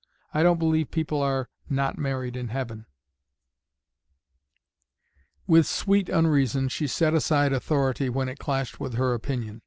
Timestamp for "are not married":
1.21-2.35